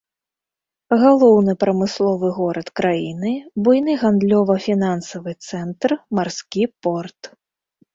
Галоўны 1.03 1.53
прамысловы 1.65 2.27
горад 2.39 2.73
краіны, 2.81 3.31
буйны 3.63 3.93
гандлёва-фінансавы 4.07 5.31
цэнтр, 5.47 5.89
марскі 6.19 6.63
порт. 6.87 7.21